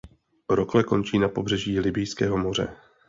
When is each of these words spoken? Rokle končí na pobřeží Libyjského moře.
Rokle 0.49 0.83
končí 0.83 1.19
na 1.19 1.29
pobřeží 1.29 1.79
Libyjského 1.79 2.37
moře. 2.37 2.75